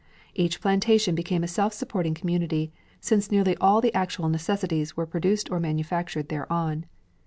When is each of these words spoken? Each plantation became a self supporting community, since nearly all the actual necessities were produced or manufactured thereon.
Each 0.33 0.59
plantation 0.59 1.13
became 1.13 1.43
a 1.43 1.47
self 1.47 1.73
supporting 1.73 2.15
community, 2.15 2.73
since 3.01 3.29
nearly 3.29 3.55
all 3.57 3.81
the 3.81 3.93
actual 3.93 4.29
necessities 4.29 4.97
were 4.97 5.05
produced 5.05 5.51
or 5.51 5.59
manufactured 5.59 6.29
thereon. 6.29 6.87